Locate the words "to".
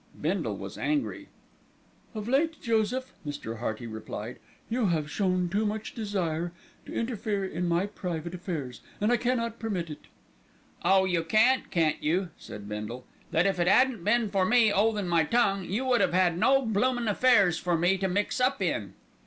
6.87-6.93, 17.99-18.07